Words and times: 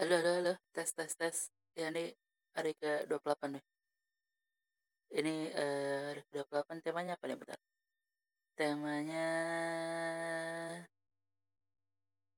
Halo 0.00 0.16
halo 0.16 0.30
halo, 0.36 0.52
tes 0.72 0.90
tes 0.96 1.12
tes. 1.20 1.36
Ya 1.76 1.92
ini 1.92 2.08
hari 2.56 2.72
ke-28 2.80 3.52
nih. 3.52 3.64
Ini 5.12 5.34
eh, 5.52 6.00
hari 6.08 6.22
ke-28 6.24 6.80
temanya 6.80 7.20
apa 7.20 7.24
nih 7.28 7.36
bentar? 7.36 7.60
Temanya 8.56 9.28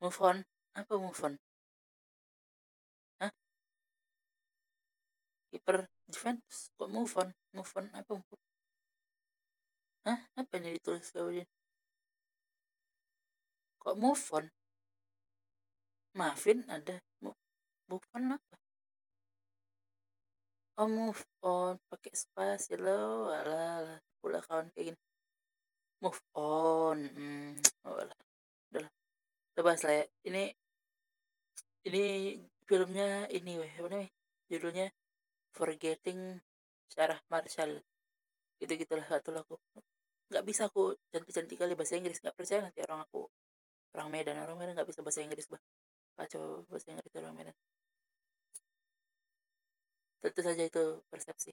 move 0.00 0.20
on. 0.24 0.36
Apa 0.72 0.94
move 0.96 1.20
on? 1.20 1.34
Hah? 3.20 3.32
Kiper 5.52 5.84
Juventus 6.08 6.72
kok 6.80 6.88
move 6.88 7.12
on? 7.20 7.28
Move 7.52 7.72
on 7.76 7.86
apa? 7.92 8.10
Move 8.16 8.30
on? 8.32 8.40
Hah? 10.08 10.18
Apa 10.40 10.52
ini 10.64 10.80
ditulis 10.80 11.12
kemudian? 11.12 11.44
Kok 13.84 13.96
move 14.00 14.24
on? 14.32 14.48
Maafin 16.16 16.64
ada 16.72 16.96
move, 17.20 17.39
on 18.14 18.38
apa? 18.38 18.56
Oh 20.80 20.88
move 20.88 21.22
on 21.42 21.74
pakai 21.90 22.12
spasi 22.14 22.72
lo, 22.78 23.28
alah, 23.28 24.00
pula 24.20 24.40
kawan 24.46 24.70
kayak 24.72 24.94
gini. 24.94 25.00
Move 26.00 26.20
on, 26.32 26.98
hmm, 27.16 27.52
oh, 27.84 27.96
alah. 28.00 28.18
udah 28.72 28.80
lah. 28.86 28.92
Kita 29.52 29.60
lah 29.66 29.94
ya. 30.00 30.04
Ini 30.28 30.42
ini 31.88 32.02
filmnya 32.68 33.28
ini 33.36 33.52
weh 33.60 33.72
apa 33.76 33.88
namanya? 33.92 34.10
Judulnya 34.50 34.86
Forgetting 35.56 36.20
Sarah 36.88 37.20
Marshall. 37.32 37.82
Gitu 38.60 38.72
gitulah 38.80 39.06
satu 39.08 39.30
lagu. 39.36 39.56
Nggak 40.30 40.44
bisa 40.48 40.62
aku 40.70 40.94
cantik-cantik 41.12 41.58
kali 41.60 41.74
bahasa 41.74 41.98
Inggris. 41.98 42.22
Nggak 42.22 42.36
percaya 42.38 42.60
nanti 42.64 42.80
orang 42.86 43.00
aku 43.04 43.26
orang 43.94 44.08
Medan 44.14 44.36
orang 44.38 44.56
Medan 44.56 44.74
nggak 44.78 44.88
bisa 44.90 45.00
bahasa 45.02 45.20
Inggris 45.26 45.46
bah. 45.50 45.60
Kacau 46.16 46.64
bahasa 46.70 46.86
Inggris 46.94 47.12
orang 47.18 47.34
Medan. 47.36 47.49
Tentu 50.20 50.40
saja 50.44 50.62
itu 50.64 50.82
persepsi. 51.08 51.50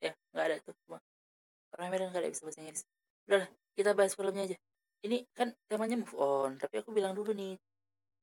Ya 0.00 0.12
nggak 0.32 0.44
ada 0.44 0.56
tuh 0.64 0.74
semua. 0.84 1.00
Orang 1.74 1.88
Medan 1.90 2.12
nggak 2.12 2.22
ada 2.22 2.30
bisa 2.30 2.44
bahasa 2.44 2.60
Inggris. 2.60 2.82
Udahlah 3.26 3.48
kita 3.74 3.90
bahas 3.96 4.12
filmnya 4.14 4.42
aja. 4.48 4.56
Ini 5.04 5.16
kan 5.36 5.48
temanya 5.68 5.96
move 6.00 6.16
on. 6.16 6.50
Tapi 6.60 6.74
aku 6.80 6.90
bilang 6.92 7.12
dulu 7.16 7.32
nih. 7.32 7.56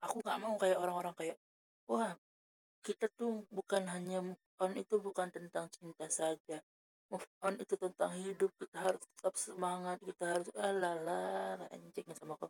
Aku 0.05 0.21
nggak 0.21 0.38
mau 0.41 0.53
kayak 0.57 0.77
orang-orang 0.81 1.13
kayak 1.17 1.38
wah 1.89 2.13
kita 2.81 3.05
tuh 3.13 3.45
bukan 3.53 3.85
hanya 3.93 4.25
move 4.25 4.41
on 4.61 4.73
itu 4.73 4.97
bukan 4.97 5.29
tentang 5.29 5.69
cinta 5.69 6.09
saja 6.09 6.57
move 7.11 7.27
on 7.44 7.59
itu 7.59 7.75
tentang 7.75 8.16
hidup 8.16 8.49
kita 8.55 8.77
harus 8.79 9.03
tetap 9.03 9.35
semangat 9.35 9.99
kita 9.99 10.25
harus 10.39 10.49
alala 10.55 11.59
anjing 11.75 12.07
sama 12.16 12.39
kau 12.39 12.47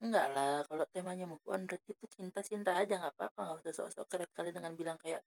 enggak 0.00 0.26
lah 0.32 0.64
kalau 0.64 0.84
temanya 0.88 1.28
move 1.28 1.44
on 1.52 1.68
berarti 1.68 1.92
itu 1.92 2.06
cinta 2.08 2.40
cinta 2.40 2.72
aja 2.80 2.96
nggak 2.96 3.12
apa-apa 3.14 3.40
nggak 3.44 3.56
usah 3.60 3.74
sok-sok 3.84 4.06
keren 4.08 4.30
kali 4.32 4.50
dengan 4.56 4.72
bilang 4.72 4.96
kayak 4.96 5.20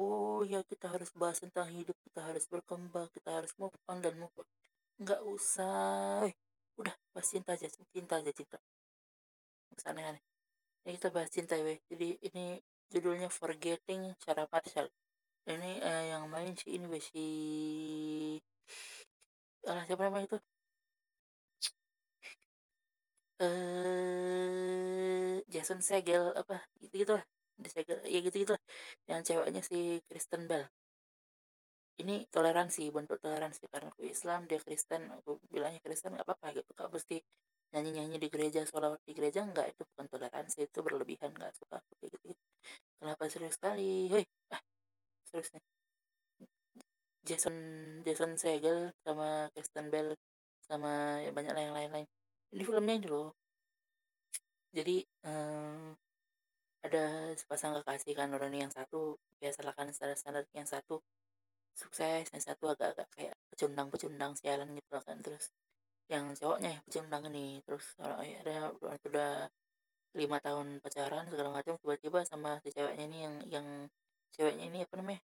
oh 0.00 0.40
ya 0.52 0.60
kita 0.70 0.86
harus 0.94 1.10
bahas 1.20 1.38
tentang 1.44 1.68
hidup 1.76 1.96
kita 2.06 2.20
harus 2.28 2.44
berkembang 2.52 3.08
kita 3.16 3.30
harus 3.38 3.52
move 3.60 3.74
on 3.90 3.98
dan 4.04 4.14
move 4.20 4.34
on. 4.40 4.48
Nggak 5.02 5.20
usah. 5.24 6.28
Eh, 6.28 6.34
udah 6.80 6.94
bahas 7.12 7.28
cinta 7.32 7.50
aja 7.56 7.66
cinta 7.94 8.14
aja 8.20 8.32
cinta. 8.32 8.58
Aneh-aneh. 9.88 10.22
Ini 10.84 10.92
kita 10.98 11.08
bahas 11.14 11.30
cinta 11.32 11.54
ya 11.58 11.64
jadi 11.90 12.08
ini 12.28 12.44
judulnya 12.92 13.28
Forgetting 13.32 14.14
Sarah 14.22 14.46
Marshall. 14.52 14.88
Ini 15.48 15.70
uh, 15.82 16.02
yang 16.12 16.24
main 16.30 16.54
si 16.54 16.78
ini 16.78 16.86
weh, 16.86 17.02
si 17.02 17.24
alah 19.66 19.82
siapa 19.86 20.02
namanya 20.06 20.26
itu? 20.30 20.38
Eh 23.42 25.42
Jason 25.52 25.80
Segel 25.82 26.24
apa 26.40 26.56
gitu 26.80 26.94
gitu 27.02 27.12
lah 27.18 27.24
ya 28.06 28.18
gitu 28.24 28.36
gitu 28.42 28.54
yang 29.10 29.20
ceweknya 29.26 29.62
si 29.62 30.02
Kristen 30.08 30.50
Bell. 30.50 30.66
Ini 32.02 32.26
toleransi 32.32 32.88
bentuk 32.90 33.20
toleransi 33.20 33.68
karena 33.68 33.88
aku 33.92 34.02
Islam 34.08 34.48
dia 34.48 34.58
Kristen 34.58 35.12
aku 35.12 35.38
bilangnya 35.52 35.80
Kristen 35.84 36.16
nggak 36.16 36.26
apa-apa 36.26 36.46
gitu 36.58 36.70
kak. 36.74 36.88
Pasti 36.90 37.20
nyanyi-nyanyi 37.72 38.16
di 38.20 38.28
gereja 38.28 38.60
sholat 38.68 39.00
di 39.06 39.12
gereja 39.16 39.40
enggak 39.44 39.72
itu 39.72 39.82
bukan 39.94 40.06
toleransi 40.12 40.68
itu 40.68 40.78
berlebihan 40.84 41.32
nggak 41.32 41.52
suka 41.56 41.80
aku 41.80 41.92
gitu, 42.04 42.16
gitu 42.20 42.42
kenapa 43.02 43.26
serius 43.26 43.58
sekali? 43.58 44.06
Hei 44.12 44.24
ah 44.54 44.62
serius 45.26 45.50
nih. 45.56 45.64
Jason 47.22 47.56
Jason 48.06 48.32
Segel 48.38 48.94
sama 49.02 49.50
Kristen 49.54 49.90
Bell 49.90 50.14
sama 50.66 51.18
ya 51.24 51.30
banyak 51.34 51.54
yang 51.54 51.74
lain-lain. 51.74 52.06
Ini 52.54 52.62
filmnya 52.62 52.96
loh. 53.10 53.34
Jadi 54.72 55.04
um, 55.26 55.94
ada 56.82 57.30
sepasang 57.38 57.78
kekasih 57.78 58.12
kan 58.18 58.28
orang 58.34 58.52
yang 58.54 58.72
satu 58.72 59.16
biasalah 59.38 59.72
kan 59.78 59.86
standar-standar 59.94 60.44
yang 60.54 60.66
satu 60.66 60.98
sukses 61.72 62.26
yang 62.28 62.42
satu 62.42 62.74
agak-agak 62.74 63.08
kayak 63.14 63.34
pecundang-pecundang 63.54 64.34
sialan 64.34 64.74
gitu 64.74 64.98
kan. 64.98 65.18
Terus 65.22 65.50
yang 66.10 66.34
cowoknya 66.34 66.70
yang 66.76 66.82
pecundang 66.84 67.22
ini 67.32 67.46
terus 67.64 67.86
ya 67.98 68.36
ada 68.44 68.56
udah 69.08 69.32
lima 70.12 70.38
tahun 70.44 70.82
pacaran 70.84 71.24
segala 71.32 71.48
macam 71.56 71.74
tiba-tiba 71.80 72.20
sama 72.28 72.60
si 72.60 72.68
ceweknya 72.74 73.04
ini 73.08 73.18
yang 73.24 73.34
yang 73.48 73.66
ceweknya 74.34 74.64
ini 74.68 74.78
apa 74.84 74.94
namanya 75.00 75.20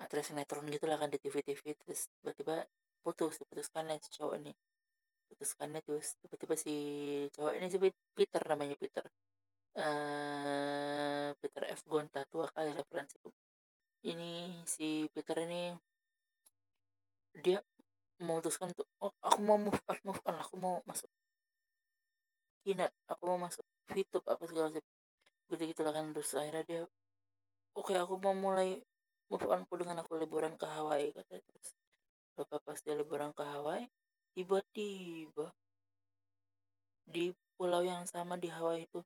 aktris 0.00 0.32
sinetron 0.32 0.64
gitu 0.72 0.88
lah 0.88 0.96
kan 0.96 1.12
di 1.12 1.18
TV-TV 1.20 1.76
terus 1.76 2.08
tiba-tiba 2.20 2.64
putus 3.04 3.36
diputuskan 3.42 3.90
si 4.00 4.08
cowok 4.16 4.34
ini. 4.40 4.52
Putuskannya 5.28 5.80
terus 5.84 6.16
tiba-tiba 6.22 6.54
si 6.56 6.74
cowok 7.34 7.52
ini 7.58 7.66
si 7.68 7.78
Peter 8.16 8.42
namanya 8.48 8.76
Peter 8.80 9.04
uh, 9.78 11.28
Peter 11.38 11.62
F. 11.70 11.80
Gonta 11.86 12.22
tua 12.30 12.46
kali 12.50 12.70
referensi 12.74 13.18
ini 14.04 14.60
si 14.68 15.08
Peter 15.10 15.40
ini 15.48 15.72
dia 17.34 17.58
memutuskan 18.20 18.70
untuk 18.70 18.86
oh, 19.02 19.10
aku 19.24 19.38
mau 19.42 19.58
move 19.58 19.80
on 19.90 19.98
move 20.06 20.22
on 20.28 20.36
aku 20.38 20.54
mau 20.60 20.78
masuk 20.86 21.10
Kinat 22.64 22.92
aku 23.10 23.22
mau 23.28 23.38
masuk 23.40 23.64
YouTube 23.92 24.24
apa 24.24 24.40
segala 24.48 24.72
macam. 24.72 24.84
Gitu 25.52 25.62
gitu 25.68 25.80
lah 25.84 25.92
kan 25.92 26.04
terus 26.16 26.32
akhirnya 26.32 26.64
dia 26.64 26.82
oke 27.76 27.92
okay, 27.92 27.96
aku 28.00 28.16
mau 28.20 28.32
mulai 28.32 28.80
move 29.28 29.44
on 29.50 29.64
aku 29.64 29.74
dengan 29.80 30.00
aku 30.00 30.16
liburan 30.16 30.56
ke 30.56 30.64
Hawaii 30.64 31.12
kata 31.12 31.40
terus 31.40 31.68
Bapak 32.34 32.60
pas 32.64 32.78
dia 32.80 32.94
liburan 32.96 33.30
ke 33.36 33.44
Hawaii 33.44 33.86
tiba-tiba 34.34 35.52
di 37.04 37.30
pulau 37.54 37.84
yang 37.84 38.08
sama 38.08 38.34
di 38.40 38.48
Hawaii 38.48 38.88
itu 38.88 39.04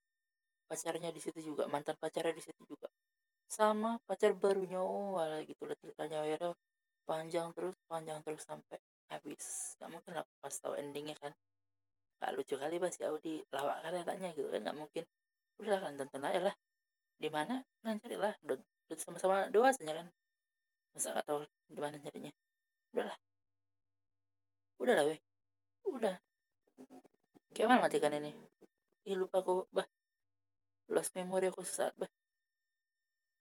pacarnya 0.69 1.11
di 1.11 1.21
situ 1.25 1.41
juga 1.41 1.65
mantan 1.73 1.97
pacarnya 1.97 2.34
di 2.37 2.45
situ 2.45 2.62
juga. 2.69 2.89
Sama 3.49 3.97
pacar 4.05 4.37
barunya 4.37 4.79
oh 4.79 5.17
malah 5.17 5.41
gitu 5.49 5.65
lah 5.65 5.77
ceritanya. 5.81 6.19
Akhirnya 6.25 6.53
panjang 7.09 7.49
terus 7.56 7.77
panjang 7.89 8.19
terus 8.23 8.43
sampai 8.45 8.79
habis. 9.09 9.75
Nggak 9.81 9.91
mungkin 9.91 10.12
aku 10.21 10.33
pas 10.45 10.55
tahu 10.61 10.75
endingnya 10.77 11.17
kan. 11.17 11.33
Nggak 12.21 12.31
lucu 12.37 12.55
kali 12.61 12.77
pas 12.77 12.93
si 12.93 13.03
Audi 13.09 13.34
lawak 13.55 13.77
kali 13.84 13.97
katanya 14.05 14.29
gitu 14.37 14.49
kan 14.53 14.61
nggak 14.69 14.79
mungkin. 14.79 15.05
Udah 15.59 15.79
kan 15.81 15.93
tonton 15.97 16.23
aja 16.29 16.41
lah. 16.53 16.55
Di 17.19 17.29
mana? 17.33 17.65
Kan 17.83 17.97
carilah 17.99 18.33
udah, 18.45 18.56
udah 18.61 18.99
sama-sama 19.00 19.37
dewasanya 19.49 20.05
kan. 20.05 20.06
Masa 20.93 21.09
nggak 21.17 21.27
tahu 21.27 21.41
di 21.73 21.81
mana 21.81 21.97
carinya 21.99 22.33
udahlah 22.93 23.19
udahlah 24.79 25.05
weh. 25.11 25.21
Udah. 25.91 26.17
Gimana 27.50 27.83
matikan 27.83 28.15
ini? 28.15 28.31
Ih, 29.09 29.17
lupa 29.19 29.43
aku 29.43 29.67
bah 29.75 29.87
lost 30.93 31.12
memory 31.16 31.49
aku 31.53 31.62
sesaat 31.65 31.94
bah. 32.00 32.10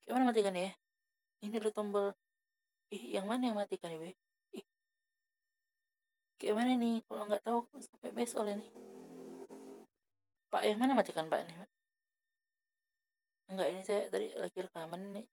Gimana 0.07 0.31
matikan 0.31 0.55
ya? 0.55 0.71
Ini 1.43 1.59
lo 1.59 1.71
tombol. 1.71 2.15
Ih 2.95 3.19
yang 3.19 3.27
mana 3.27 3.51
yang 3.51 3.57
matikan 3.59 3.91
ya 3.91 3.99
weh 3.99 4.15
kayak 6.37 6.55
mana 6.57 6.71
nih? 6.77 7.01
Kalau 7.09 7.23
nggak 7.25 7.43
tahu 7.43 7.59
sampai 7.81 8.09
besok 8.13 8.45
nih. 8.45 8.69
Pak 10.47 10.63
yang 10.63 10.79
mana 10.79 10.93
matikan 10.95 11.27
pak 11.27 11.43
nih 11.43 11.57
enggak 13.47 13.67
ini 13.71 13.81
saya 13.87 14.11
tadi 14.11 14.27
lagi 14.35 14.59
rekaman 14.59 15.01
nih. 15.15 15.25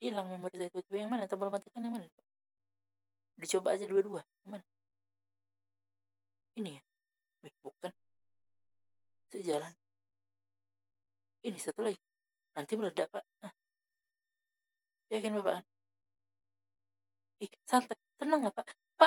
Hilang 0.00 0.26
memori 0.32 0.56
saya 0.56 0.72
itu 0.72 0.94
yang 0.96 1.12
mana? 1.12 1.28
Tombol 1.28 1.52
matikan 1.52 1.84
yang 1.84 1.94
mana? 1.96 2.08
Dicoba 3.36 3.76
aja 3.76 3.84
dua-dua. 3.84 4.24
Yang 4.44 4.50
mana? 4.58 4.64
Ini 6.56 6.70
ya? 6.76 6.82
Bukan. 7.60 7.92
Sejalan 9.28 9.83
ini 11.46 11.58
satu 11.60 11.80
lagi. 11.86 12.00
Nanti 12.56 12.72
meledak 12.78 13.08
pak. 13.14 13.24
Ah. 13.44 13.52
yakin 15.12 15.32
bapak? 15.38 15.64
Ih 17.44 17.50
santai. 17.70 17.96
Tenang 18.18 18.40
nggak 18.42 18.54
pak 18.58 18.83